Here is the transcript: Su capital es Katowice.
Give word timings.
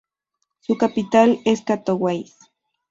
Su 0.61 0.79
capital 0.79 1.41
es 1.45 1.61
Katowice. 1.61 2.33